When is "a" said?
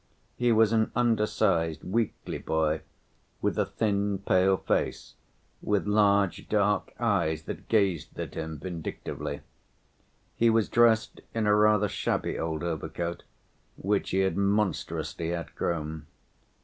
3.59-3.67, 11.45-11.53